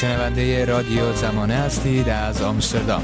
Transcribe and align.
شنونده 0.00 0.64
رادیو 0.64 1.12
زمانه 1.12 1.54
هستید 1.54 2.08
از 2.08 2.42
آمستردام. 2.42 3.02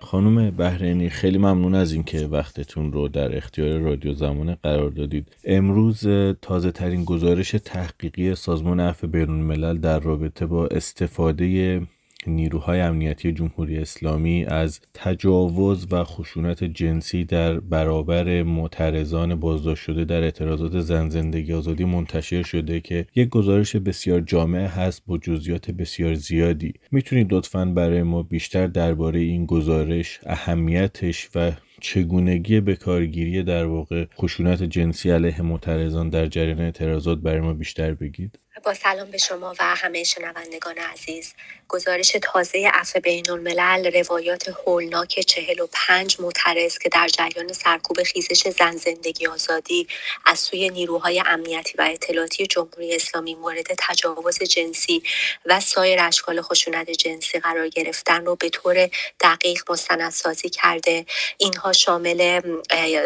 خانم 0.00 0.50
بهرینی 0.50 1.08
خیلی 1.10 1.38
ممنون 1.38 1.74
از 1.74 1.92
اینکه 1.92 2.26
وقتتون 2.26 2.92
رو 2.92 3.08
در 3.08 3.36
اختیار 3.36 3.78
رادیو 3.78 4.14
زمانه 4.14 4.56
قرار 4.62 4.90
دادید. 4.90 5.28
امروز 5.44 6.06
تازه 6.42 6.70
ترین 6.72 7.04
گزارش 7.04 7.50
تحقیقی 7.50 8.34
سازمان 8.34 8.80
عفو 8.80 9.06
بین 9.06 9.30
الملل 9.30 9.78
در 9.78 10.00
رابطه 10.00 10.46
با 10.46 10.66
استفاده 10.66 11.80
نیروهای 12.26 12.80
امنیتی 12.80 13.32
جمهوری 13.32 13.78
اسلامی 13.78 14.44
از 14.44 14.80
تجاوز 14.94 15.86
و 15.90 16.04
خشونت 16.04 16.64
جنسی 16.64 17.24
در 17.24 17.60
برابر 17.60 18.42
معترضان 18.42 19.34
بازداشت 19.34 19.82
شده 19.82 20.04
در 20.04 20.22
اعتراضات 20.22 20.80
زن 20.80 21.08
زندگی 21.08 21.52
آزادی 21.52 21.84
منتشر 21.84 22.42
شده 22.42 22.80
که 22.80 23.06
یک 23.14 23.28
گزارش 23.28 23.76
بسیار 23.76 24.20
جامع 24.20 24.66
هست 24.66 25.02
با 25.06 25.18
جزئیات 25.18 25.70
بسیار 25.70 26.14
زیادی. 26.14 26.72
می‌تونید 26.90 27.32
لطفا 27.32 27.64
برای 27.64 28.02
ما 28.02 28.22
بیشتر 28.22 28.66
درباره 28.66 29.20
این 29.20 29.46
گزارش 29.46 30.20
اهمیتش 30.26 31.28
و 31.34 31.52
چگونگی 31.80 32.60
به 32.60 32.76
کارگیری 32.76 33.42
در 33.42 33.64
واقع 33.64 34.04
خشونت 34.18 34.62
جنسی 34.62 35.10
علیه 35.10 35.42
معترضان 35.42 36.08
در 36.08 36.26
جریان 36.26 36.60
اعتراضات 36.60 37.18
برای 37.18 37.40
ما 37.40 37.52
بیشتر 37.52 37.94
بگید. 37.94 38.38
با 38.64 38.74
سلام 38.74 39.10
به 39.10 39.18
شما 39.18 39.54
و 39.60 39.64
همه 39.76 40.04
شنوندگان 40.04 40.78
عزیز. 40.78 41.34
گزارش 41.68 42.16
تازه 42.22 42.70
عفو 42.74 43.00
بین 43.00 43.30
الملل 43.30 43.92
روایات 43.92 44.48
هولناک 44.48 45.20
45 45.20 46.20
معترض 46.20 46.78
که 46.78 46.88
در 46.88 47.08
جریان 47.08 47.52
سرکوب 47.52 48.02
خیزش 48.02 48.48
زن 48.48 48.76
زندگی 48.76 49.26
آزادی 49.26 49.88
از 50.26 50.38
سوی 50.38 50.70
نیروهای 50.70 51.22
امنیتی 51.26 51.74
و 51.78 51.88
اطلاعاتی 51.92 52.46
جمهوری 52.46 52.94
اسلامی 52.94 53.34
مورد 53.34 53.66
تجاوز 53.78 54.38
جنسی 54.38 55.02
و 55.46 55.60
سایر 55.60 56.00
اشکال 56.02 56.42
خشونت 56.42 56.90
جنسی 56.90 57.38
قرار 57.40 57.68
گرفتن 57.68 58.26
رو 58.26 58.36
به 58.36 58.48
طور 58.48 58.90
دقیق 59.20 59.70
مستندسازی 59.70 60.48
کرده. 60.50 61.06
اینها 61.38 61.72
شامل 61.72 62.42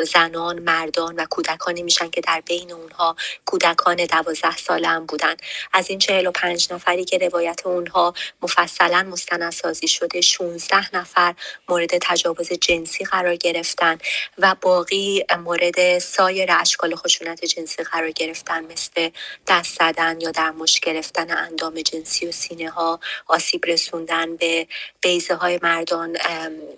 زنان 0.05 0.59
مردان 0.59 1.17
و 1.17 1.27
کودکانی 1.31 1.83
میشن 1.83 2.11
که 2.11 2.21
در 2.21 2.43
بین 2.47 2.73
اونها 2.73 3.17
کودکان 3.47 3.97
دوازده 3.97 4.57
ساله 4.57 4.89
هم 4.89 5.07
بودن. 5.07 5.37
از 5.73 5.91
این 5.91 5.99
45 5.99 6.73
نفری 6.73 7.05
که 7.05 7.19
روایت 7.19 7.61
اونها 7.65 8.15
مفصلا 8.43 9.07
مستندسازی 9.11 9.89
شده 9.89 10.21
16 10.21 10.97
نفر 10.97 11.35
مورد 11.69 11.91
تجاوز 12.01 12.53
جنسی 12.53 13.05
قرار 13.05 13.37
گرفتن 13.37 13.99
و 14.39 14.57
باقی 14.61 15.25
مورد 15.45 15.99
سایر 15.99 16.49
اشکال 16.53 16.95
خشونت 16.95 17.45
جنسی 17.45 17.83
قرار 17.83 18.11
گرفتن 18.11 18.65
مثل 18.65 19.11
دست 19.47 19.79
زدن 19.79 20.21
یا 20.21 20.31
در 20.31 20.51
مش 20.51 20.81
گرفتن 20.81 21.37
اندام 21.37 21.75
جنسی 21.75 22.27
و 22.27 22.33
سینه 22.33 22.71
ها 22.71 23.01
آسیب 23.27 23.67
رسوندن 23.67 24.37
به 24.37 24.67
بیزه 25.03 25.35
های 25.35 25.59
مردان 25.63 26.17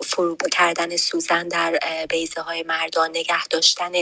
فرو 0.03 0.37
کردن 0.53 0.97
سوزن 0.97 1.49
در 1.49 1.79
بیزه 2.11 2.41
های 2.41 2.63
مردان 2.63 3.11
نگه 3.11 3.47
داشتن 3.49 3.93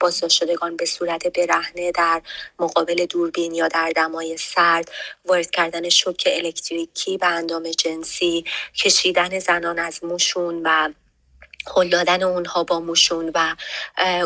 بازداشت 0.00 0.38
شدگان 0.38 0.76
به 0.76 0.86
صورت 0.86 1.26
برهنه 1.26 1.92
در 1.92 2.22
مقابل 2.58 3.06
دوربین 3.06 3.54
یا 3.54 3.68
در 3.68 3.92
دمای 4.14 4.36
سرد 4.36 4.90
وارد 5.24 5.50
کردن 5.50 5.88
شوک 5.88 6.28
الکتریکی 6.32 7.18
به 7.18 7.26
اندام 7.26 7.70
جنسی 7.70 8.44
کشیدن 8.76 9.38
زنان 9.38 9.78
از 9.78 10.04
موشون 10.04 10.60
و 10.64 10.92
هل 11.76 11.88
دادن 11.88 12.22
اونها 12.22 12.64
با 12.64 12.80
موشون 12.80 13.30
و 13.34 13.56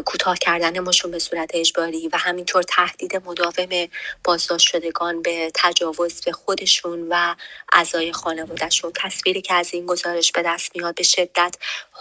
کوتاه 0.06 0.38
کردن 0.38 0.78
موشون 0.78 1.10
به 1.10 1.18
صورت 1.18 1.50
اجباری 1.54 2.08
و 2.08 2.16
همینطور 2.16 2.62
تهدید 2.62 3.16
مداوم 3.16 3.88
بازداشت 4.24 4.68
شدگان 4.68 5.22
به 5.22 5.50
تجاوز 5.54 6.20
به 6.20 6.32
خودشون 6.32 7.06
و 7.10 7.34
اعضای 7.72 8.12
خانوادهشون. 8.12 8.92
تصویری 8.94 9.42
که 9.42 9.54
از 9.54 9.74
این 9.74 9.86
گزارش 9.86 10.32
به 10.32 10.42
دست 10.42 10.76
میاد 10.76 10.94
به 10.94 11.02
شدت 11.02 11.54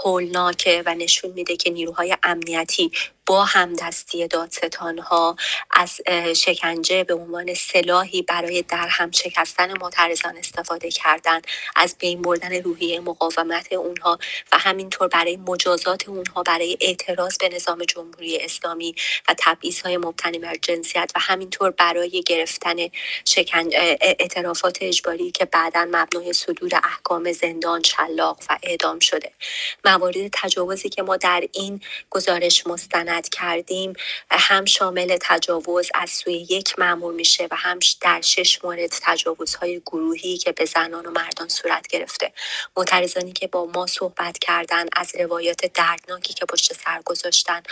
هولناکه 0.03 0.83
و 0.85 0.95
نشون 0.95 1.31
میده 1.31 1.57
که 1.57 1.69
نیروهای 1.69 2.17
امنیتی 2.23 2.91
با 3.27 3.45
همدستی 3.45 4.27
دادستان 4.27 4.99
ها 4.99 5.35
از 5.71 6.01
شکنجه 6.35 7.03
به 7.03 7.13
عنوان 7.13 7.53
سلاحی 7.53 8.21
برای 8.21 8.61
در 8.61 8.87
هم 8.87 9.11
شکستن 9.11 9.79
معترضان 9.81 10.37
استفاده 10.37 10.91
کردن 10.91 11.41
از 11.75 11.95
بین 11.99 12.21
بردن 12.21 12.61
روحیه 12.63 12.99
مقاومت 12.99 13.73
اونها 13.73 14.19
و 14.51 14.57
همینطور 14.57 15.07
برای 15.07 15.37
مجازات 15.37 16.09
اونها 16.09 16.43
برای 16.43 16.77
اعتراض 16.81 17.37
به 17.37 17.49
نظام 17.49 17.83
جمهوری 17.85 18.37
اسلامی 18.37 18.95
و 19.29 19.35
تبعیض 19.39 19.81
های 19.81 19.97
مبتنی 19.97 20.39
بر 20.39 20.55
جنسیت 20.61 21.11
و 21.15 21.19
همینطور 21.19 21.71
برای 21.71 22.23
گرفتن 22.27 22.75
شکن... 23.25 23.69
اعترافات 24.01 24.77
اجباری 24.81 25.31
که 25.31 25.45
بعدا 25.45 25.87
مبنای 25.91 26.33
صدور 26.33 26.71
احکام 26.83 27.31
زندان 27.31 27.83
شلاق 27.83 28.39
و 28.49 28.59
اعدام 28.63 28.99
شده. 28.99 29.31
موارد 29.85 30.29
تجاوزی 30.33 30.89
که 30.89 31.03
ما 31.03 31.17
در 31.17 31.43
این 31.53 31.81
گزارش 32.09 32.67
مستند 32.67 33.16
کردیم. 33.25 33.93
هم 34.29 34.65
شامل 34.65 35.17
تجاوز 35.21 35.89
از 35.95 36.09
سوی 36.09 36.33
یک 36.33 36.79
معمول 36.79 37.15
میشه 37.15 37.47
و 37.51 37.55
هم 37.55 37.79
در 38.01 38.21
شش 38.21 38.63
مورد 38.63 38.89
تجاوزهای 39.01 39.81
گروهی 39.85 40.37
که 40.37 40.51
به 40.51 40.65
زنان 40.65 41.05
و 41.05 41.11
مردان 41.11 41.47
صورت 41.47 41.87
گرفته. 41.87 42.31
معترضانی 42.77 43.31
که 43.31 43.47
با 43.47 43.65
ما 43.65 43.87
صحبت 43.87 44.37
کردن 44.39 44.85
از 44.95 45.15
روایات 45.19 45.65
دردناکی 45.65 46.33
که 46.33 46.45
پشت 46.45 46.73
سر 46.73 47.01
گذاشتن 47.05 47.63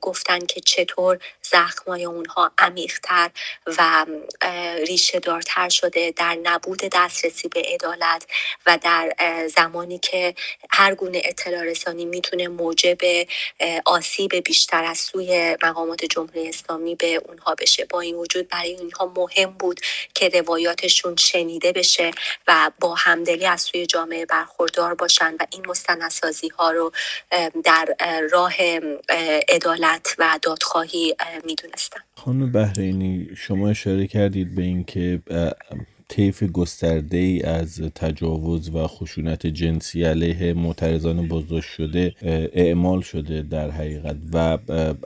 گفتن 0.00 0.38
که 0.38 0.60
چطور 0.60 1.18
زخمای 1.42 2.04
اونها 2.04 2.52
عمیقتر 2.58 3.30
و 3.66 4.06
ریشه 4.88 5.18
دارتر 5.18 5.68
شده 5.68 6.12
در 6.16 6.38
نبود 6.42 6.80
دسترسی 6.92 7.48
به 7.48 7.62
عدالت 7.74 8.26
و 8.66 8.78
در 8.82 9.14
زمانی 9.56 9.98
که 9.98 10.34
هر 10.70 10.94
گونه 10.94 11.22
اطلاع 11.24 11.62
رسانی 11.62 12.04
می‌تونه 12.04 12.48
موجب 12.48 12.98
آسیب 13.84 14.34
بیشتر 14.34 14.73
بیشتر 14.74 14.90
از 14.90 14.98
سوی 14.98 15.56
مقامات 15.62 16.04
جمهوری 16.04 16.48
اسلامی 16.48 16.94
به 16.94 17.14
اونها 17.28 17.54
بشه. 17.54 17.84
با 17.84 18.00
این 18.00 18.14
وجود 18.14 18.48
برای 18.48 18.76
اینها 18.76 19.12
مهم 19.16 19.50
بود 19.50 19.80
که 20.14 20.28
روایاتشون 20.28 21.16
شنیده 21.16 21.72
بشه 21.72 22.10
و 22.48 22.70
با 22.80 22.94
همدلی 22.94 23.46
از 23.46 23.60
سوی 23.60 23.86
جامعه 23.86 24.26
برخوردار 24.26 24.94
باشن 24.94 25.34
و 25.40 25.46
این 25.50 25.66
مستندسازی 25.66 26.48
ها 26.48 26.70
رو 26.70 26.92
در 27.64 27.96
راه 28.32 28.54
عدالت 29.48 30.14
و 30.18 30.38
دادخواهی 30.42 31.16
می‌دونستن. 31.44 32.00
خانم 32.14 32.52
بحرینی 32.52 33.28
شما 33.36 33.68
اشاره 33.68 34.06
کردید 34.06 34.54
به 34.54 34.62
اینکه 34.62 35.22
طیف 36.08 36.42
گسترده 36.42 37.16
ای 37.16 37.42
از 37.42 37.80
تجاوز 37.94 38.74
و 38.74 38.86
خشونت 38.86 39.46
جنسی 39.46 40.04
علیه 40.04 40.54
معترضان 40.54 41.28
بازداشت 41.28 41.70
شده 41.70 42.14
اعمال 42.52 43.00
شده 43.00 43.42
در 43.42 43.70
حقیقت 43.70 44.16
و 44.32 44.58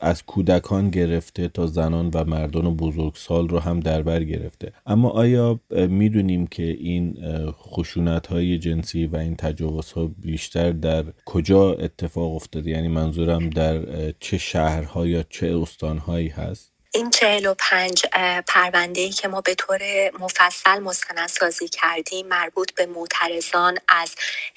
از 0.03 0.23
کودکان 0.23 0.91
گرفته 0.91 1.49
تا 1.49 1.67
زنان 1.67 2.11
و 2.15 2.25
مردان 2.25 2.67
و 2.67 2.75
بزرگسال 2.75 3.49
رو 3.49 3.59
هم 3.59 3.81
در 3.81 4.03
بر 4.03 4.25
گرفته. 4.25 4.73
اما 4.87 5.11
آیا 5.11 5.61
می‌دونیم 5.71 6.47
که 6.47 6.63
این 6.63 7.17
خشونت 7.53 8.27
های 8.27 8.59
جنسی 8.59 9.07
و 9.07 9.17
این 9.17 9.37
تجاوز 9.37 9.93
ها 9.93 10.11
بیشتر 10.23 10.73
در 10.73 11.05
کجا 11.25 11.73
اتفاق 11.73 12.35
افتاده؟ 12.35 12.71
یعنی 12.71 12.89
منظورم 12.89 13.51
در 13.51 13.81
چه 14.21 14.39
شهرها 14.39 15.07
یا 15.07 15.25
چه 15.31 15.59
استانهایی 15.59 16.29
هست؟ 16.29 16.78
این 16.93 17.11
چهل 17.11 17.47
و 17.47 17.55
پنج 17.59 18.07
پرونده 18.49 19.01
ای 19.01 19.11
که 19.11 19.29
ما 19.29 19.41
به 19.41 19.55
طور 19.55 19.81
مفصل 20.21 20.79
مستندسازی 20.79 21.69
کردیم 21.69 22.27
مربوط 22.27 22.75
به 22.75 22.87
معترضان 22.87 23.79
از 23.89 24.15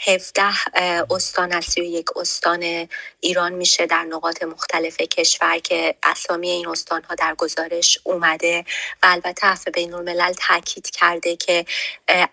17 0.07 0.43
استان 1.11 1.51
از 1.53 1.77
یک 1.77 2.05
استان 2.17 2.87
ایران 3.19 3.53
میشه 3.53 3.85
در 3.85 4.03
نقاط 4.03 4.43
مختلف 4.43 4.97
کشور 4.97 5.59
که 5.59 5.95
اسامی 6.03 6.49
این 6.49 6.67
استان 6.67 7.03
ها 7.03 7.15
در 7.15 7.35
گزارش 7.35 7.99
اومده 8.03 8.65
و 9.03 9.07
البته 9.11 9.47
عفو 9.47 9.71
بین 9.71 9.93
الملل 9.93 10.33
تاکید 10.33 10.89
کرده 10.89 11.35
که 11.35 11.65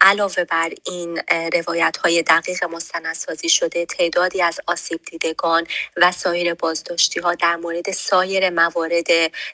علاوه 0.01 0.45
بر 0.45 0.71
این 0.87 1.23
روایت 1.53 1.97
های 1.97 2.23
دقیق 2.23 2.65
مستندسازی 2.65 3.49
شده 3.49 3.87
تعدادی 3.87 4.43
از 4.43 4.61
آسیب 4.67 5.01
دیدگان 5.05 5.67
و 5.97 6.13
سایر 6.13 6.55
بازداشتی 6.55 7.21
ها 7.21 7.35
در 7.35 7.57
مورد 7.57 7.93
سایر 7.93 8.51
موارد 8.51 9.07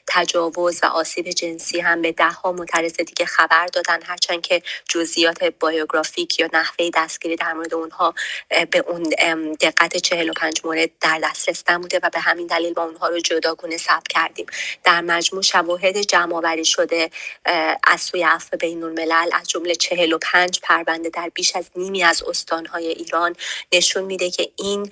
تجاوز 0.07 0.34
تجاوز 0.35 0.79
و 0.83 0.85
آسیب 0.85 1.29
جنسی 1.29 1.79
هم 1.79 2.01
به 2.01 2.11
ده 2.11 2.29
ها 2.29 2.51
معترض 2.51 2.93
دیگه 2.93 3.25
خبر 3.25 3.65
دادن 3.65 3.99
هرچند 4.03 4.41
که 4.41 4.61
جزئیات 4.89 5.43
بایوگرافیک 5.43 6.39
یا 6.39 6.49
نحوه 6.53 6.89
دستگیری 6.93 7.35
در 7.35 7.53
مورد 7.53 7.73
اونها 7.73 8.13
به 8.71 8.79
اون 8.87 9.03
دقت 9.61 9.97
45 9.97 10.61
مورد 10.63 10.89
در 11.01 11.19
دسترس 11.23 11.63
نبوده 11.69 11.99
و 12.03 12.09
به 12.09 12.19
همین 12.19 12.47
دلیل 12.47 12.73
با 12.73 12.83
اونها 12.83 13.07
رو 13.07 13.19
جداگونه 13.19 13.77
ثبت 13.77 14.07
کردیم. 14.07 14.45
در 14.83 15.01
مجموع 15.01 15.43
شواهد 15.43 15.97
جمع 15.97 16.35
آوری 16.35 16.65
شده 16.65 17.09
از 17.83 18.01
سوی 18.01 18.23
عفو 18.23 18.57
بین 18.57 18.83
الملل 18.83 19.29
از 19.33 19.49
جمله 19.49 19.75
45 19.75 20.59
پرونده 20.63 21.09
در 21.09 21.29
بیش 21.33 21.55
از 21.55 21.69
نیمی 21.75 22.03
از 22.03 22.23
استانهای 22.23 22.87
ایران 22.87 23.35
نشون 23.73 24.03
میده 24.03 24.29
که 24.29 24.49
این 24.55 24.91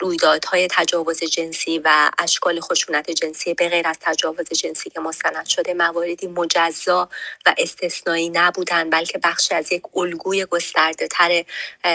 رویدادهای 0.00 0.68
تجاوز 0.70 1.18
جنسی 1.18 1.78
و 1.84 2.10
اشکال 2.18 2.60
خشونت 2.60 3.10
جنسی 3.10 3.54
به 3.54 3.68
غیر 3.68 3.88
از 3.88 3.96
تجاوز 4.00 4.21
تجاوز 4.22 4.48
جنسی 4.48 4.90
که 4.90 5.00
مستند 5.00 5.46
شده 5.46 5.74
مواردی 5.74 6.26
مجزا 6.26 7.08
و 7.46 7.54
استثنایی 7.58 8.28
نبودن 8.28 8.90
بلکه 8.90 9.18
بخش 9.18 9.52
از 9.52 9.72
یک 9.72 9.82
الگوی 9.94 10.46
گسترده 10.46 11.08
تر 11.08 11.44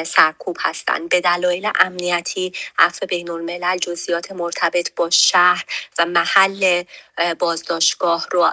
سرکوب 0.03 0.57
هستند. 0.59 1.09
به 1.09 1.21
دلایل 1.21 1.71
امنیتی 1.79 2.53
عفو 2.77 3.05
بین 3.05 3.29
الملل 3.29 3.77
جزئیات 3.77 4.31
مرتبط 4.31 4.95
با 4.95 5.09
شهر 5.09 5.65
و 5.99 6.05
محل 6.05 6.83
بازداشتگاه 7.39 8.27
رو 8.31 8.51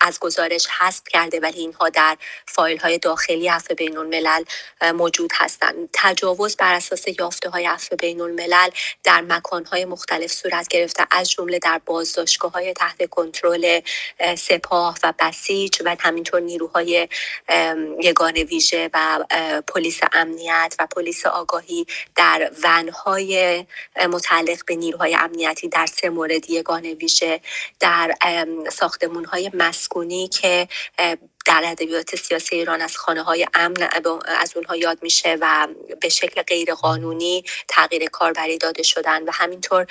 از 0.00 0.20
گزارش 0.20 0.66
حذف 0.66 1.02
کرده 1.10 1.40
ولی 1.40 1.60
اینها 1.60 1.88
در 1.88 2.16
فایل 2.46 2.78
های 2.78 2.98
داخلی 2.98 3.48
عفو 3.48 3.74
بین 3.74 3.96
الملل 3.96 4.44
موجود 4.94 5.30
هستند. 5.34 5.88
تجاوز 5.92 6.56
بر 6.56 6.74
اساس 6.74 7.04
یافته 7.18 7.50
های 7.50 7.66
عفو 7.66 7.96
بین 7.96 8.20
الملل 8.20 8.70
در 9.04 9.20
مکان 9.20 9.64
های 9.64 9.84
مختلف 9.84 10.32
صورت 10.32 10.68
گرفته 10.68 11.06
از 11.10 11.30
جمله 11.30 11.58
در 11.58 11.80
بازداشتگاه 11.86 12.52
های 12.52 12.72
تحت 12.72 13.02
کنترل 13.06 13.80
سپاه 14.38 14.98
و 15.04 15.12
بسیج 15.18 15.82
و 15.84 15.96
همینطور 16.00 16.40
نیروهای 16.40 17.08
یگان 18.00 18.34
ویژه 18.36 18.90
و 18.94 19.24
پلیس 19.68 20.00
امنیت 20.12 20.74
و 20.78 20.86
پلیس 20.86 21.26
آگاهی 21.26 21.86
در 22.16 22.50
ونهای 22.64 23.64
متعلق 24.10 24.64
به 24.66 24.76
نیروهای 24.76 25.14
امنیتی 25.14 25.68
در 25.68 25.86
سه 25.86 26.10
مورد 26.10 26.50
یگان 26.50 26.86
ویژه 26.86 27.40
در 27.80 28.14
ساختمون 28.72 29.24
های 29.24 29.50
مسکونی 29.54 30.28
که 30.28 30.68
در 31.44 31.62
ادبیات 31.66 32.16
سیاسی 32.16 32.56
ایران 32.56 32.80
از 32.80 32.96
خانه 32.96 33.22
های 33.22 33.46
امن 33.54 33.88
از 34.26 34.56
اونها 34.56 34.76
یاد 34.76 34.98
میشه 35.02 35.38
و 35.40 35.68
به 36.00 36.08
شکل 36.08 36.42
غیر 36.42 36.74
قانونی 36.74 37.44
تغییر 37.68 38.06
کاربری 38.06 38.58
داده 38.58 38.82
شدن 38.82 39.22
و 39.22 39.30
همینطور 39.32 39.86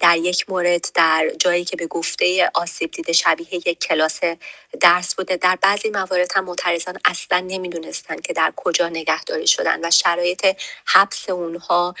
در 0.00 0.16
یک 0.16 0.50
مورد 0.50 0.86
در 0.94 1.30
جایی 1.38 1.64
که 1.64 1.76
به 1.76 1.86
گفته 1.86 2.50
آسیب 2.54 2.90
دیده 2.90 3.12
شبیه 3.12 3.54
یک 3.54 3.78
کلاس 3.80 4.20
درس 4.80 5.14
بوده. 5.14 5.36
در 5.36 5.58
بعضی 5.62 5.90
موارد 5.90 6.32
هم 6.34 6.44
معترضان 6.44 6.98
اصلا 7.04 7.40
نمی‌دونستن 7.40 8.16
که 8.16 8.32
در 8.32 8.52
کجا 8.56 8.88
نگهداری 8.88 9.46
شدن 9.46 9.84
و 9.84 9.90
شرایط 9.90 10.56
حبس 10.86 11.30
اونها 11.30 11.94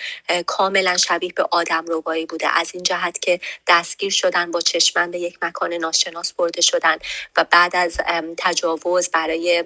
کاملا 0.46 0.96
شبیه 0.96 1.32
به 1.36 1.42
آدم 1.50 1.84
روبایی 1.86 2.26
بوده. 2.26 2.58
از 2.58 2.70
این 2.74 2.82
جهت 2.82 3.18
که 3.18 3.40
دستگیر 3.68 4.10
شدن 4.12 4.50
با 4.50 4.60
چشمن 4.60 5.10
به 5.10 5.18
یک 5.18 5.38
مکان 5.42 5.74
ناشناس 5.74 6.32
برده 6.32 6.60
شدن 6.60 6.98
و 7.36 7.44
بعد 7.50 7.76
از 7.76 7.98
تجاوز 8.38 9.10
برای 9.10 9.64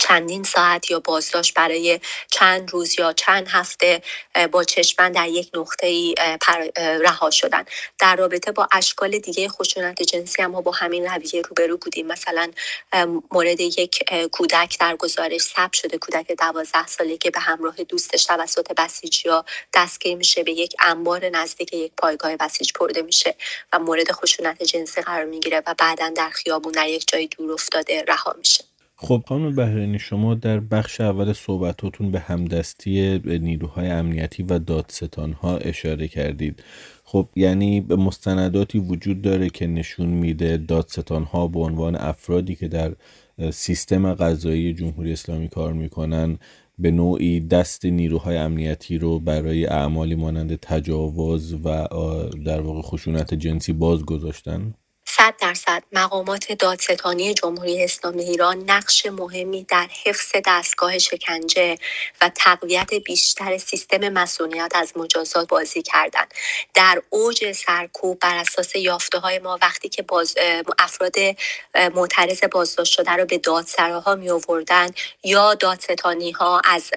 چندین 0.00 0.42
ساعت 0.44 0.90
یا 0.90 1.00
بازداشت 1.00 1.54
برای 1.54 2.00
چند 2.30 2.70
روز 2.70 2.98
یا 2.98 3.12
چند 3.12 3.48
هفته 3.48 4.02
با 4.52 4.64
چشمن 4.64 5.12
در 5.12 5.28
یک 5.28 5.50
نقطه 5.54 6.14
رها 6.78 7.30
شدن. 7.30 7.64
در 7.98 8.16
رابطه 8.16 8.52
با 8.52 8.68
اشکال 8.72 9.18
دیگه 9.18 9.48
خشونت 9.48 10.02
جنسی 10.02 10.42
اما 10.42 10.60
با 10.60 10.70
همین 10.72 11.06
رویه 11.06 11.42
روبرو 11.42 11.76
بودیم. 11.76 12.06
مثلا 12.06 12.50
مورد 13.32 13.60
یک 13.60 14.04
کودک 14.32 14.78
در 14.80 14.96
گزارش 14.96 15.40
ثبت 15.40 15.72
شده. 15.72 15.98
کودک 15.98 16.32
دوازده 16.32 16.86
ساله 16.86 17.16
که 17.16 17.30
به 17.30 17.40
همراه 17.40 17.76
دوستش 17.76 18.24
توسط 18.24 18.72
بسیجیا 18.76 19.44
دستگیر 19.74 20.16
میشه 20.16 20.42
به 20.42 20.52
یک 20.52 20.74
انبار 20.80 21.28
نزدیک 21.28 21.72
یک 21.72 21.92
پایگاه 21.98 22.36
بسیج 22.36 22.72
برده 22.80 23.02
میشه 23.02 23.34
و 23.72 23.78
مورد 23.78 24.12
خشونت 24.12 24.62
جنسی 24.62 25.02
قرار 25.02 25.24
می‌گیره 25.24 25.62
و 25.66 25.74
بعدا 25.78 26.08
در 26.08 26.30
خیابون 26.30 26.72
در 26.72 26.88
یک 26.88 27.08
جای 27.08 27.26
دور 27.26 27.52
افتاده 27.52 28.04
رها 28.08 28.34
میشه. 28.38 28.64
خب 28.96 29.24
خانم 29.28 29.54
بهرینی 29.54 29.98
شما 29.98 30.34
در 30.34 30.60
بخش 30.60 31.00
اول 31.00 31.32
صحبتاتون 31.32 32.10
به 32.10 32.20
همدستی 32.20 33.18
نیروهای 33.24 33.88
امنیتی 33.88 34.42
و 34.42 34.58
دادستان 34.58 35.32
ها 35.32 35.56
اشاره 35.56 36.08
کردید. 36.08 36.62
خب 37.04 37.28
یعنی 37.36 37.80
به 37.80 37.96
مستنداتی 37.96 38.78
وجود 38.78 39.22
داره 39.22 39.50
که 39.50 39.66
نشون 39.66 40.06
میده 40.06 40.56
دادستان 40.56 41.22
ها 41.22 41.48
به 41.48 41.60
عنوان 41.60 41.96
افرادی 41.96 42.54
که 42.54 42.68
در 42.68 42.94
سیستم 43.50 44.14
قضایی 44.14 44.74
جمهوری 44.74 45.12
اسلامی 45.12 45.48
کار 45.48 45.72
می‌کنن 45.72 46.38
به 46.78 46.90
نوعی 46.90 47.40
دست 47.40 47.84
نیروهای 47.84 48.36
امنیتی 48.36 48.98
رو 48.98 49.18
برای 49.18 49.66
اعمالی 49.66 50.14
مانند 50.14 50.56
تجاوز 50.56 51.54
و 51.64 51.88
در 52.44 52.60
واقع 52.60 52.82
خشونت 52.82 53.34
جنسی 53.34 53.72
باز 53.72 54.04
گذاشتن 54.04 54.74
صد 55.06 55.34
درصد. 55.40 55.63
مقامات 55.94 56.52
دادستانی 56.52 57.34
جمهوری 57.34 57.84
اسلامی 57.84 58.22
ایران 58.24 58.70
نقش 58.70 59.06
مهمی 59.06 59.64
در 59.64 59.88
حفظ 60.04 60.32
دستگاه 60.46 60.98
شکنجه 60.98 61.78
و 62.20 62.30
تقویت 62.34 62.94
بیشتر 62.94 63.58
سیستم 63.58 64.08
مسئولیت 64.08 64.72
از 64.74 64.92
مجازات 64.96 65.48
بازی 65.48 65.82
کردند. 65.82 66.34
در 66.74 67.02
اوج 67.10 67.52
سرکوب 67.52 68.18
بر 68.20 68.36
اساس 68.36 68.76
یافته 68.76 69.18
های 69.18 69.38
ما 69.38 69.58
وقتی 69.62 69.88
که 69.88 70.02
باز 70.02 70.34
افراد 70.78 71.14
معترض 71.94 72.44
بازداشت 72.44 72.92
شده 72.92 73.10
رو 73.12 73.24
به 73.24 73.38
دادسراها 73.38 74.14
می 74.14 74.30
آوردن 74.30 74.90
یا 75.24 75.54
دادستانی 75.54 76.30
ها 76.30 76.62
از 76.64 76.90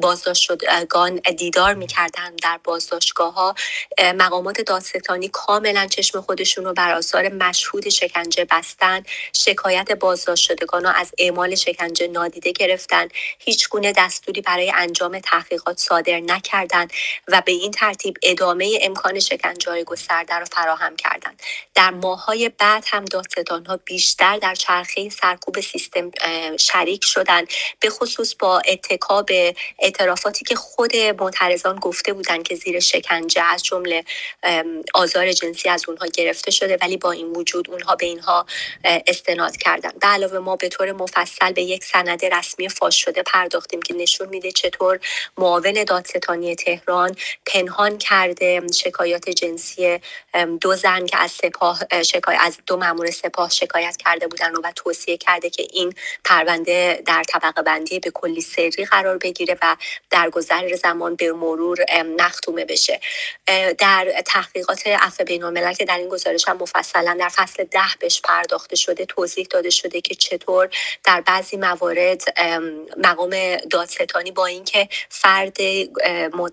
بازداشت 0.00 0.42
شدگان 0.42 1.16
دیدار 1.36 1.74
می 1.74 1.86
کردن 1.86 2.36
در 2.42 2.60
بازداشتگاه 2.64 3.34
ها 3.34 3.54
مقامات 4.14 4.60
دادستانی 4.60 5.28
کاملا 5.28 5.86
چشم 5.86 6.20
خودشون 6.20 6.64
رو 6.64 6.72
بر 6.72 6.92
آثار 6.94 7.28
مشهود 7.28 7.88
شکنجه 7.88 8.31
بستن 8.40 9.02
شکایت 9.32 9.92
بازداشت 9.92 10.44
شدگان 10.44 10.86
از 10.86 11.12
اعمال 11.18 11.54
شکنجه 11.54 12.06
نادیده 12.06 12.52
گرفتن. 12.52 13.08
هیچ 13.38 13.68
گونه 13.68 13.92
دستوری 13.96 14.40
برای 14.40 14.72
انجام 14.76 15.18
تحقیقات 15.18 15.78
صادر 15.78 16.20
نکردند 16.20 16.92
و 17.28 17.42
به 17.46 17.52
این 17.52 17.70
ترتیب 17.70 18.16
ادامه 18.22 18.78
امکان 18.82 19.20
شکنجه 19.20 19.70
های 19.70 19.84
گسترده 19.84 20.38
را 20.38 20.44
فراهم 20.44 20.96
کردند. 20.96 21.42
در 21.74 21.90
ماهای 21.90 22.48
بعد 22.48 22.84
هم 22.86 23.04
دادستان 23.04 23.66
ها 23.66 23.76
بیشتر 23.76 24.38
در 24.38 24.54
چرخه 24.54 25.08
سرکوب 25.08 25.60
سیستم 25.60 26.10
شریک 26.56 27.04
شدند. 27.04 27.48
به 27.80 27.90
خصوص 27.90 28.34
با 28.34 28.58
اتکا 28.58 29.22
به 29.22 29.54
اعترافاتی 29.78 30.44
که 30.44 30.54
خود 30.56 30.96
معترضان 30.96 31.76
گفته 31.76 32.12
بودند 32.12 32.42
که 32.42 32.54
زیر 32.54 32.80
شکنجه 32.80 33.42
از 33.42 33.62
جمله 33.62 34.04
آزار 34.94 35.32
جنسی 35.32 35.68
از 35.68 35.84
اونها 35.88 36.06
گرفته 36.06 36.50
شده 36.50 36.78
ولی 36.80 36.96
با 36.96 37.10
این 37.12 37.26
وجود 37.26 37.70
اونها 37.70 37.96
به 37.96 38.06
اینها 38.12 38.46
استناد 38.84 39.56
کردن. 39.56 39.90
به 40.00 40.06
علاوه 40.06 40.38
ما 40.38 40.56
به 40.56 40.68
طور 40.68 40.92
مفصل 40.92 41.52
به 41.52 41.62
یک 41.62 41.84
سند 41.84 42.24
رسمی 42.24 42.68
فاش 42.68 43.04
شده 43.04 43.22
پرداختیم 43.22 43.82
که 43.82 43.94
نشون 43.94 44.28
میده 44.28 44.52
چطور 44.52 45.00
معاون 45.38 45.84
دادستانی 45.84 46.54
تهران 46.54 47.16
پنهان 47.46 47.98
کرده 47.98 48.62
شکایات 48.74 49.30
جنسی 49.30 50.00
دو 50.60 50.74
زن 50.74 51.06
که 51.06 51.18
از 51.18 51.30
سپاه 51.30 51.78
شکایت 52.02 52.38
از 52.40 52.58
دو 52.66 52.76
مامور 52.76 53.10
سپاه 53.10 53.50
شکایت 53.50 53.96
کرده 53.96 54.26
بودن 54.28 54.52
و 54.52 54.72
توصیه 54.76 55.16
کرده 55.16 55.50
که 55.50 55.66
این 55.72 55.94
پرونده 56.24 57.02
در 57.06 57.22
طبقه 57.22 57.62
بندی 57.62 57.98
به 57.98 58.10
کلی 58.10 58.40
سری 58.40 58.84
قرار 58.84 59.18
بگیره 59.18 59.58
و 59.62 59.76
در 60.10 60.30
گذر 60.30 60.76
زمان 60.76 61.16
به 61.16 61.32
مرور 61.32 61.78
مختومه 62.18 62.64
بشه. 62.64 63.00
در 63.78 64.22
تحقیقات 64.26 64.86
عفو 64.86 65.24
بین 65.24 65.72
که 65.74 65.84
در 65.84 65.98
این 65.98 66.08
گزارش 66.08 66.48
هم 66.48 66.56
مفصلا 66.56 67.16
در 67.20 67.28
فصل 67.28 67.64
ده 67.64 67.96
بهش 68.02 68.20
پرداخته 68.20 68.76
شده 68.76 69.06
توضیح 69.06 69.46
داده 69.50 69.70
شده 69.70 70.00
که 70.00 70.14
چطور 70.14 70.68
در 71.04 71.20
بعضی 71.20 71.56
موارد 71.56 72.22
مقام 72.96 73.56
دادستانی 73.56 74.30
با 74.30 74.46
اینکه 74.46 74.88
فرد 75.08 75.56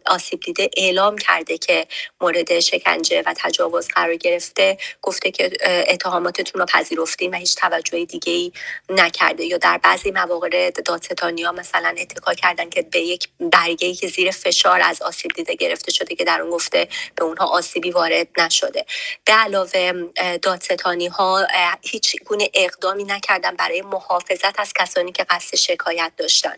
آسیب 0.06 0.39
دیده 0.39 0.70
اعلام 0.77 1.18
کرده 1.18 1.58
که 1.58 1.88
مورد 2.22 2.60
شکنجه 2.60 3.24
و 3.25 3.34
تجاوز 3.38 3.88
قرار 3.88 4.15
گرفته 4.15 4.77
گفته 5.01 5.32
که 5.32 5.51
اتهاماتتون 5.88 6.62
رو 6.62 6.65
پذیرفتیم 6.65 7.32
و 7.32 7.36
هیچ 7.36 7.56
توجه 7.56 8.06
دیگه 8.06 8.34
ای 8.34 8.51
نکرده. 8.89 9.46
یا 9.46 9.58
در 9.58 9.77
بعضی 9.77 10.12
موارد 10.12 10.84
دادستانی 10.86 11.44
ها 11.44 11.51
مثلا 11.51 11.96
اتکا 11.98 12.34
کردن 12.34 12.70
که 12.70 12.82
به 12.82 13.00
یک 13.00 13.29
برگه 13.39 13.94
که 13.94 14.08
زیر 14.08 14.32
فشار 14.32 14.82
از 14.82 15.01
آسیب 15.01 15.32
دیده 15.36 15.56
گرفته 15.56 15.91
شده 15.91 16.15
که 16.15 16.24
در 16.24 16.41
اون 16.41 16.51
گفته 16.51 16.88
به 17.15 17.24
اونها 17.24 17.46
آسیبی 17.46 17.91
وارد 17.91 18.27
نشده. 18.38 18.86
به 19.25 19.34
علاوه 19.34 19.94
دادستانی 20.41 21.08
ها 21.08 21.38
هیچ 21.81 22.15
گونه 22.25 22.50
اقدامی 22.53 23.03
نکردن 23.03 23.55
برای 23.55 23.81
محافظت 23.81 24.60
از 24.60 24.74
کسانی 24.74 25.12
که 25.12 25.24
قصد 25.24 25.55
شکایت 25.58 26.12
داشتن. 26.17 26.53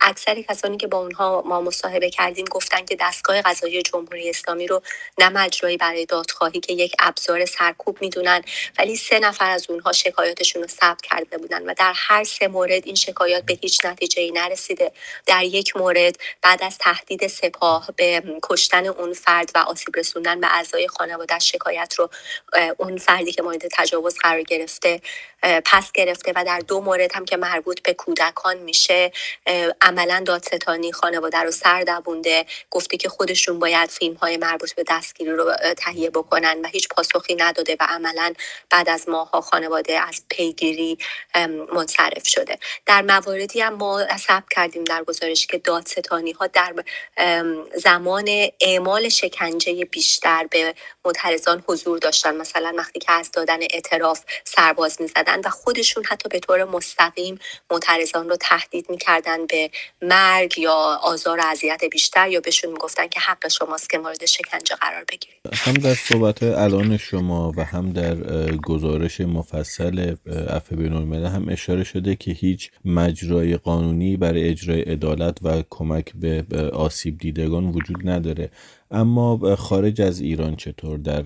اکثر 0.00 0.42
کسانی 0.42 0.76
که 0.76 0.86
با 0.86 0.98
اونها 0.98 1.42
ما 1.46 1.60
مصاحبه 1.60 2.10
کردیم 2.10 2.44
گفتن 2.46 2.84
که 2.84 2.96
دستگاه 3.00 3.42
قضایی 3.42 3.82
جمهوری 3.82 4.30
اسلامی 4.30 4.66
رو 4.66 4.82
نه 5.18 5.28
مجرایی 5.28 5.76
برای 5.76 6.06
دادخواهی 6.06 6.60
که 6.60 6.72
یک 6.72 6.94
ابزار 7.00 7.46
سرکوب 7.46 7.98
می‌دونن 8.02 8.42
ولی 8.78 8.96
سه 8.96 9.18
نفر 9.18 9.50
از 9.50 9.70
اونها 9.70 9.92
شکایاتشون 9.92 10.62
رو 10.62 10.68
ثبت 10.68 11.02
کرده 11.02 11.38
بودن 11.38 11.62
و 11.62 11.74
در 11.78 11.92
هر 11.96 12.24
سه 12.24 12.48
مورد 12.48 12.86
این 12.86 12.94
شکایات 12.94 13.44
به 13.44 13.58
هیچ 13.62 13.86
نتیجه 13.86 14.22
ای 14.22 14.30
نرسیده. 14.30 14.92
در 15.26 15.44
یک 15.44 15.76
مورد 15.76 16.16
بعد 16.42 16.64
از 16.64 16.78
تهدید 16.78 17.26
سپاه 17.26 17.88
به 17.96 18.22
کشتن 18.42 18.86
اون 18.86 19.12
فرد 19.12 19.50
و 19.54 19.58
آسیب 19.58 19.96
رسوندن 19.96 20.40
به 20.40 20.46
اعضای 20.56 20.88
خانواده 20.88 21.38
شکایت 21.38 21.94
رو 21.98 22.10
اون 22.78 22.98
فردی 22.98 23.32
که 23.32 23.42
مورد 23.42 23.62
تجاوز 23.72 24.18
قرار 24.22 24.42
گرفته 24.42 25.00
پس 25.64 25.92
گرفته 25.92 26.32
و 26.36 26.44
در 26.46 26.58
دو 26.58 26.80
مورد 26.80 27.12
هم 27.14 27.24
که 27.24 27.36
مربوط 27.36 27.82
به 27.82 27.94
کودکان 27.94 28.56
میشه 28.58 29.12
عملا 29.80 30.22
دادستانی 30.26 30.92
خانواده 30.92 31.38
رو 31.38 31.50
سر 31.50 31.82
دوونده 31.82 32.46
گفته 32.70 32.96
که 32.96 33.08
خودشون 33.08 33.58
باید 33.58 33.90
فیلم 33.90 34.14
های 34.14 34.36
مربوط 34.36 34.72
به 34.74 34.84
دستگیری 34.88 35.30
رو 35.30 35.54
تهیه 35.76 36.10
بکنن 36.10 36.60
و 36.64 36.68
هیچ 36.68 36.88
پاسخی 36.88 37.34
نداده 37.34 37.76
و 37.80 37.86
عملا 37.88 38.32
بعد 38.70 38.88
از 38.88 39.08
ماها 39.08 39.40
خانواده 39.40 40.00
از 40.00 40.22
پیگیری 40.28 40.98
منصرف 41.72 42.28
شده. 42.28 42.58
در 42.86 43.02
مواردی 43.02 43.60
هم 43.60 43.74
ما 43.74 44.06
ثبت 44.16 44.44
کردیم 44.50 44.84
در 44.84 45.04
گزارش 45.04 45.46
که 45.46 45.58
دادستانی 45.58 46.32
ها 46.32 46.46
در 46.46 46.74
زمان 47.74 48.48
اعمال 48.60 49.08
شکنجه 49.08 49.84
بیشتر 49.84 50.46
به 50.50 50.74
معترضان 51.04 51.64
حضور 51.68 51.98
داشتن. 51.98 52.36
مثلا 52.36 52.72
وقتی 52.76 52.98
که 52.98 53.12
از 53.12 53.30
دادن 53.30 53.58
اعتراف 53.62 54.11
سرباز 54.44 55.00
می‌زدن 55.00 55.40
و 55.44 55.50
خودشون 55.50 56.04
حتی 56.04 56.28
به 56.28 56.38
طور 56.38 56.64
مستقیم 56.64 57.38
معترضان 57.70 58.28
رو 58.28 58.36
تهدید 58.36 58.90
می‌کردن 58.90 59.46
به 59.46 59.70
مرگ 60.02 60.58
یا 60.58 60.98
آزار 61.02 61.40
و 61.40 61.42
اذیت 61.46 61.84
بیشتر 61.84 62.28
یا 62.28 62.40
بهشون 62.40 62.70
می‌گفتن 62.70 63.08
که 63.08 63.20
حق 63.20 63.48
شماست 63.48 63.90
که 63.90 63.98
مورد 63.98 64.26
شکنجه 64.26 64.76
قرار 64.76 65.04
بگیرید. 65.04 65.40
هم 65.54 65.74
در 65.74 65.94
صحبت 65.94 66.42
الان 66.42 66.96
شما 66.96 67.52
و 67.56 67.64
هم 67.64 67.92
در 67.92 68.16
گزارش 68.56 69.20
مفصل 69.20 70.14
عفو 70.48 70.76
بین 70.76 70.92
الملل 70.92 71.26
هم 71.26 71.48
اشاره 71.48 71.84
شده 71.84 72.16
که 72.16 72.30
هیچ 72.30 72.70
مجرای 72.84 73.56
قانونی 73.56 74.16
برای 74.16 74.48
اجرای 74.48 74.80
عدالت 74.82 75.38
و 75.42 75.62
کمک 75.70 76.12
به 76.14 76.44
آسیب 76.72 77.18
دیدگان 77.18 77.64
وجود 77.64 78.08
نداره. 78.08 78.50
اما 78.92 79.56
خارج 79.56 80.00
از 80.00 80.20
ایران 80.20 80.56
چطور 80.56 80.98
در 80.98 81.24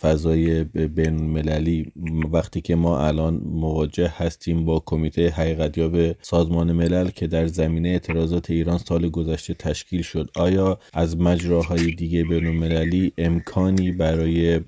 فضای 0.00 0.64
بین 0.64 1.20
المللی 1.20 1.92
وقتی 2.32 2.60
که 2.60 2.74
ما 2.74 3.06
الان 3.06 3.34
مواجه 3.34 4.08
هستیم 4.08 4.64
با 4.64 4.82
کمیته 4.86 5.28
حقیقتیاب 5.28 6.22
سازمان 6.22 6.72
ملل 6.72 7.08
که 7.08 7.26
در 7.26 7.46
زمینه 7.46 7.88
اعتراضات 7.88 8.50
ایران 8.50 8.78
سال 8.78 9.08
گذشته 9.08 9.54
تشکیل 9.54 10.02
شد 10.02 10.30
آیا 10.36 10.78
از 10.92 11.16
مجراهای 11.16 11.90
دیگه 11.90 12.24
بین 12.24 12.46
المللی 12.46 13.12
امکانی 13.18 13.92
برای 13.92 14.60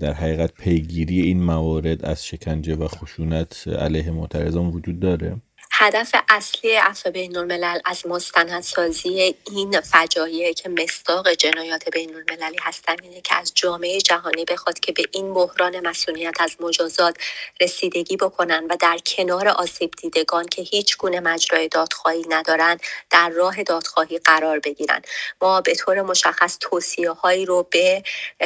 در 0.00 0.12
حقیقت 0.12 0.52
پیگیری 0.54 1.20
این 1.20 1.42
موارد 1.42 2.04
از 2.04 2.26
شکنجه 2.26 2.74
و 2.74 2.88
خشونت 2.88 3.68
علیه 3.68 4.10
معترضان 4.10 4.66
وجود 4.66 5.00
داره؟ 5.00 5.36
هدف 5.76 6.14
اصلی 6.28 6.74
عفو 6.74 7.10
بین 7.10 7.36
الملل 7.36 7.78
از 7.84 8.06
مستندسازی 8.06 9.34
این 9.50 9.80
فجایع 9.80 10.52
که 10.52 10.68
مستاق 10.68 11.32
جنایات 11.32 11.88
بین 11.88 12.14
المللی 12.14 12.56
هستن 12.62 12.96
اینه 13.02 13.20
که 13.20 13.34
از 13.34 13.52
جامعه 13.54 14.00
جهانی 14.00 14.44
بخواد 14.44 14.78
که 14.78 14.92
به 14.92 15.02
این 15.12 15.34
بحران 15.34 15.86
مسئولیت 15.88 16.40
از 16.40 16.56
مجازات 16.60 17.16
رسیدگی 17.60 18.16
بکنن 18.16 18.66
و 18.70 18.76
در 18.80 18.98
کنار 19.06 19.48
آسیب 19.48 19.90
دیدگان 19.90 20.46
که 20.46 20.62
هیچ 20.62 20.96
گونه 20.96 21.20
مجرای 21.20 21.68
دادخواهی 21.68 22.24
ندارن 22.28 22.78
در 23.10 23.28
راه 23.28 23.62
دادخواهی 23.62 24.18
قرار 24.18 24.58
بگیرن. 24.58 25.02
ما 25.42 25.60
به 25.60 25.74
طور 25.74 26.02
مشخص 26.02 26.56
توصیه 26.60 27.10
هایی 27.10 27.46
رو 27.46 27.62
به 27.70 28.02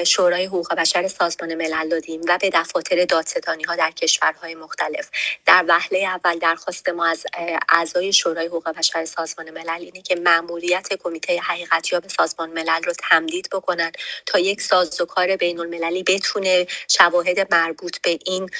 شورای 0.07 0.45
حقوق 0.45 0.75
بشر 0.75 1.09
سازمان 1.09 1.55
ملل 1.55 1.89
دادیم 1.89 2.21
و 2.29 2.39
به 2.39 2.51
دفاتر 2.51 3.05
دادستانی 3.05 3.65
ها 3.65 3.77
در 3.77 3.91
کشورهای 3.91 4.55
مختلف. 4.55 5.11
در 5.47 5.65
وهله 5.69 5.99
اول 5.99 6.39
درخواست 6.39 6.89
ما 6.89 7.18
از 7.19 7.27
اعضای 7.69 8.13
شورای 8.13 8.47
حقوق 8.47 8.69
بشر 8.69 9.05
سازمان 9.05 9.51
ملل 9.51 9.81
اینه 9.81 10.03
که 10.03 10.17
مأموریت 10.17 10.89
کمیته 11.03 11.41
حقیقتیاب 11.41 12.09
سازمان 12.09 12.51
ملل 12.51 12.83
رو 12.83 12.93
تمدید 13.11 13.49
بکنن 13.53 13.93
تا 14.27 14.39
یک 14.39 14.61
سازوکار 14.61 15.37
بین 15.37 15.61
المللی 15.61 16.03
بتونه 16.03 16.67
شواهد 16.89 17.55
مربوط 17.55 18.01
به 18.01 18.19
این 18.27 18.51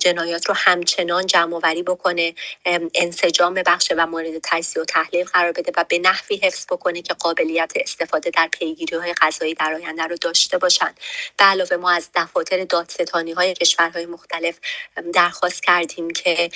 جنایات 0.00 0.46
رو 0.48 0.54
همچنان 0.54 1.26
جمع 1.26 1.60
وری 1.62 1.82
بکنه 1.82 2.34
انسجام 2.94 3.54
بخش 3.54 3.92
و 3.96 4.06
مورد 4.06 4.38
تجزیه 4.42 4.82
و 4.82 4.84
تحلیل 4.84 5.24
قرار 5.24 5.52
بده 5.52 5.72
و 5.76 5.84
به 5.88 5.98
نحوی 5.98 6.36
حفظ 6.36 6.66
بکنه 6.66 7.02
که 7.02 7.14
قابلیت 7.14 7.72
استفاده 7.76 8.30
در 8.30 8.48
پیگیری 8.48 8.96
های 8.96 9.14
قضایی 9.22 9.54
در 9.54 9.74
آینده 9.74 10.02
رو 10.02 10.16
داشته 10.16 10.58
باشن. 10.58 10.94
به 11.38 11.44
علاوه 11.44 11.76
ما 11.76 11.90
از 11.90 12.08
دفاتر 12.14 12.64
دادستانی 12.64 13.32
های 13.32 13.54
کشورهای 13.54 14.06
مختلف 14.06 14.58
درخواست 15.14 15.62
کردیم 15.62 16.10
که 16.10 16.50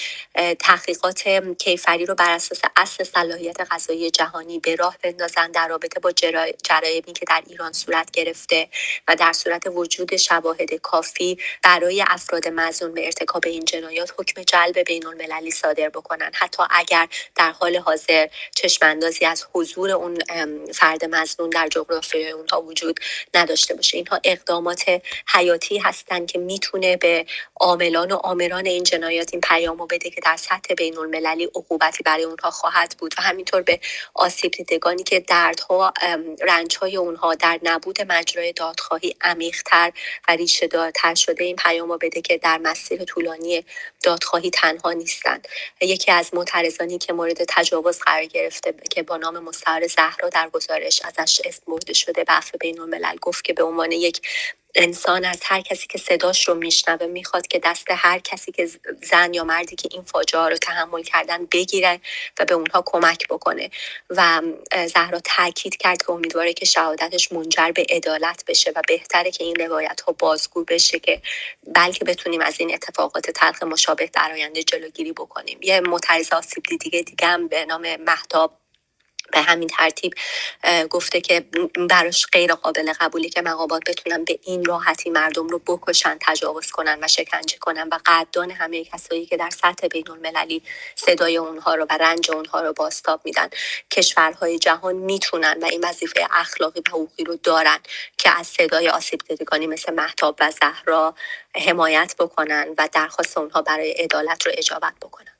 تحقیقات 0.58 1.28
کیفری 1.54 2.06
رو 2.06 2.14
بر 2.14 2.30
اساس 2.30 2.60
اصل 2.76 3.04
صلاحیت 3.04 3.56
غذایی 3.70 4.10
جهانی 4.10 4.58
به 4.58 4.74
راه 4.76 4.96
بندازن 5.02 5.50
در 5.50 5.68
رابطه 5.68 6.00
با 6.00 6.12
جرایمی 6.64 7.12
که 7.12 7.26
در 7.28 7.42
ایران 7.46 7.72
صورت 7.72 8.10
گرفته 8.10 8.68
و 9.08 9.16
در 9.16 9.32
صورت 9.32 9.62
وجود 9.66 10.16
شواهد 10.16 10.74
کافی 10.74 11.38
برای 11.64 12.04
افراد 12.08 12.48
مزنون 12.48 12.94
به 12.94 13.04
ارتکاب 13.06 13.42
این 13.46 13.64
جنایات 13.64 14.14
حکم 14.18 14.42
جلب 14.42 14.78
بین 14.78 15.06
المللی 15.06 15.50
صادر 15.50 15.88
بکنن. 15.88 16.30
حتی 16.34 16.62
اگر 16.70 17.08
در 17.36 17.50
حال 17.50 17.76
حاضر 17.76 18.28
چشماندازی 18.56 19.26
از 19.26 19.46
حضور 19.54 19.90
اون 19.90 20.18
فرد 20.74 21.04
مزنون 21.04 21.50
در 21.50 21.68
جغرافیای 21.68 22.30
اونها 22.30 22.62
وجود 22.62 23.00
نداشته 23.34 23.74
باشه. 23.74 23.96
اینها 23.96 24.20
اقدامات 24.24 25.02
حیاتی 25.28 25.78
هستند 25.78 26.30
که 26.30 26.38
می‌تونه 26.38 26.96
به 26.96 27.26
عاملان 27.60 28.12
و 28.12 28.16
آمران 28.16 28.66
این 28.66 28.84
جنایات 28.84 29.30
این 29.32 29.40
پیامو 29.40 29.86
بده 29.86 30.10
که 30.10 30.20
در 30.24 30.36
سطح 30.36 30.74
بین 30.74 30.98
المللی 30.98 31.39
عقوبتی 31.44 32.02
برای 32.02 32.24
اونها 32.24 32.50
خواهد 32.50 32.94
بود 32.98 33.14
و 33.18 33.22
همینطور 33.22 33.62
به 33.62 33.80
آسیب 34.14 34.52
دیدگانی 34.52 35.02
که 35.02 35.20
دردها 35.20 35.92
رنجهای 36.42 36.96
اونها 36.96 37.34
در 37.34 37.60
نبود 37.62 38.02
مجرای 38.02 38.52
دادخواهی 38.52 39.16
عمیقتر 39.20 39.92
و 40.28 40.32
ریشه 40.36 40.66
دارتر 40.66 41.14
شده 41.14 41.44
این 41.44 41.56
پیامو 41.56 41.98
بده 41.98 42.20
که 42.20 42.38
در 42.38 42.58
مسیر 42.58 43.04
طولانی 43.04 43.64
دادخواهی 44.02 44.50
تنها 44.50 44.92
نیستند. 44.92 45.48
یکی 45.80 46.12
از 46.12 46.34
معترضانی 46.34 46.98
که 46.98 47.12
مورد 47.12 47.44
تجاوز 47.48 47.98
قرار 47.98 48.24
گرفته 48.24 48.74
که 48.90 49.02
با 49.02 49.16
نام 49.16 49.38
مستعار 49.38 49.86
زهرا 49.86 50.28
در 50.28 50.48
گزارش 50.48 51.02
ازش 51.04 51.40
اسم 51.44 51.62
برده 51.66 51.92
شده 51.92 52.24
به 52.24 52.32
عفو 52.32 52.58
بین 52.58 52.76
گفت 53.20 53.44
که 53.44 53.52
به 53.52 53.62
عنوان 53.62 53.92
یک 53.92 54.20
انسان 54.74 55.24
از 55.24 55.40
هر 55.44 55.60
کسی 55.60 55.88
که 55.88 55.98
صداش 55.98 56.48
رو 56.48 56.54
میشنوه 56.54 57.06
می‌خواد 57.06 57.48
که 57.48 57.60
دست 57.64 57.86
هر 57.90 58.20
کسی 58.20 58.52
که 58.52 58.70
زن 59.02 59.34
یا 59.34 59.44
مردی 59.44 59.76
که 59.76 59.90
این 59.92 60.02
فاجعه 60.02 60.48
رو 60.48 60.58
تحمل 60.58 61.02
کردن 61.02 61.46
بگیره 61.46 62.00
و 62.40 62.46
به 62.46 62.54
اونها 62.54 62.82
کمک 62.86 63.28
بکنه. 63.28 63.70
و 64.10 64.42
زهرا 64.94 65.20
تاکید 65.24 65.78
کرد 65.78 66.02
که 66.02 66.10
امیدواره 66.12 66.54
که 66.54 66.66
شهادتش 66.66 67.32
منجر 67.32 67.72
به 67.72 67.86
عدالت 67.90 68.44
بشه 68.48 68.72
و 68.76 68.82
بهتره 68.88 69.32
که 69.32 69.44
این 69.44 69.56
روایت 69.56 70.02
ها 70.02 70.12
بازگو 70.12 70.64
بشه 70.64 71.00
که 71.00 71.22
بلکه 71.76 72.06
بتونیم 72.06 72.42
از 72.42 72.60
این 72.60 72.74
اتفاقات 72.74 73.30
تلخ 73.30 73.64
مشابه 73.64 74.06
در 74.06 74.30
آینده 74.32 74.64
جلوگیری 74.64 75.12
بکنیم. 75.12 75.58
یه 75.62 75.80
معترض 75.80 76.32
آسیب 76.34 76.64
دیگه 76.80 77.02
دیگه 77.02 77.28
هم 77.28 77.48
به 77.48 77.66
نام 77.66 77.96
مهتاب 77.96 78.59
به 79.32 79.40
همین 79.40 79.68
ترتیب 79.68 80.14
گفته 80.90 81.20
که 81.20 81.44
براش 81.88 82.26
غیر 82.32 82.54
قابل 82.54 82.92
قبولی 83.00 83.28
که 83.28 83.42
مقابات 83.42 83.82
بتونن 83.86 84.24
به 84.24 84.38
این 84.42 84.64
راحتی 84.64 85.10
مردم 85.10 85.48
رو 85.48 85.58
بکشن 85.58 86.18
تجاوز 86.20 86.70
کنن 86.70 86.98
و 87.02 87.08
شکنجه 87.08 87.58
کنن 87.58 87.88
و 87.92 87.98
قدردان 88.06 88.50
همه 88.50 88.84
کسایی 88.84 89.26
که 89.26 89.36
در 89.36 89.50
سطح 89.50 89.88
بین 89.88 90.10
المللی 90.10 90.62
صدای 90.94 91.36
اونها 91.36 91.74
رو 91.74 91.86
و 91.90 91.98
رنج 92.00 92.30
اونها 92.30 92.60
رو 92.60 92.72
باستاب 92.72 93.20
میدن. 93.24 93.48
کشورهای 93.90 94.58
جهان 94.58 94.96
می‌تونن 94.96 95.58
و 95.62 95.64
این 95.64 95.84
وظیفه 95.84 96.26
اخلاقی 96.30 96.80
و 96.80 96.90
حقوقی 96.90 97.24
رو 97.24 97.36
دارن 97.36 97.78
که 98.18 98.30
از 98.38 98.46
صدای 98.46 98.88
آسیب 98.88 99.20
دیدگانی 99.28 99.66
مثل 99.66 99.94
محتاب 99.94 100.36
و 100.40 100.50
زهرا 100.50 101.14
حمایت 101.54 102.14
بکنن 102.18 102.66
و 102.78 102.88
درخواست 102.92 103.38
اونها 103.38 103.62
برای 103.62 103.90
عدالت 103.92 104.46
رو 104.46 104.52
اجابت 104.56 104.92
بکنن. 105.02 105.39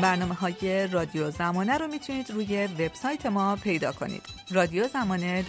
برنامه 0.00 0.34
های 0.34 0.86
رادیو 0.86 1.30
زمانه 1.30 1.78
رو 1.78 1.86
می‌تونید 1.86 2.30
روی 2.30 2.66
وبسایت 2.66 3.26
ما 3.26 3.56
پیدا 3.56 3.92
کنید. 3.92 4.22
رادیو 4.50 4.88
زمانه 4.88 5.44